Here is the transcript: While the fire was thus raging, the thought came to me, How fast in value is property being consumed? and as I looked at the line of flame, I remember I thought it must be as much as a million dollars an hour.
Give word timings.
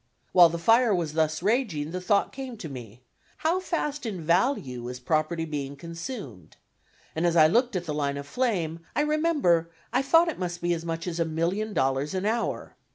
While 0.31 0.49
the 0.49 0.57
fire 0.57 0.95
was 0.95 1.13
thus 1.13 1.43
raging, 1.43 1.91
the 1.91 2.01
thought 2.01 2.31
came 2.33 2.57
to 2.57 2.67
me, 2.67 3.01
How 3.37 3.59
fast 3.59 4.03
in 4.03 4.23
value 4.25 4.87
is 4.87 4.99
property 4.99 5.45
being 5.45 5.75
consumed? 5.75 6.57
and 7.15 7.23
as 7.23 7.35
I 7.35 7.45
looked 7.45 7.75
at 7.75 7.85
the 7.85 7.93
line 7.93 8.17
of 8.17 8.25
flame, 8.25 8.79
I 8.95 9.01
remember 9.01 9.69
I 9.93 10.01
thought 10.01 10.27
it 10.27 10.39
must 10.39 10.59
be 10.59 10.73
as 10.73 10.83
much 10.83 11.05
as 11.05 11.19
a 11.19 11.23
million 11.25 11.71
dollars 11.75 12.15
an 12.15 12.25
hour. 12.25 12.75